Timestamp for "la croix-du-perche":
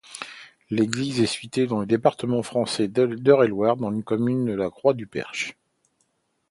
4.53-5.55